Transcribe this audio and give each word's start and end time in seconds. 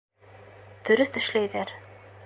Дөрөҫ 0.89 1.21
эшләйҙәр! 1.23 1.79